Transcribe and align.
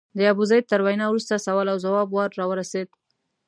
د 0.17 0.19
ابوزید 0.31 0.63
تر 0.71 0.79
وینا 0.85 1.05
وروسته 1.09 1.43
سوال 1.45 1.67
او 1.71 1.77
ځواب 1.85 2.07
وار 2.11 2.29
راورسېد. 2.39 2.87